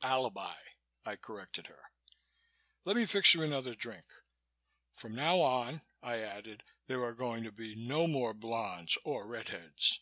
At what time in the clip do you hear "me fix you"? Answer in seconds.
2.96-3.42